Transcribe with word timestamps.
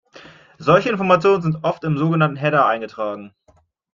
Solche 0.57 0.89
Informationen 0.89 1.43
sind 1.43 1.63
oft 1.63 1.83
im 1.83 1.95
sogenannten 1.95 2.35
Header 2.35 2.65
eingetragen. 2.65 3.35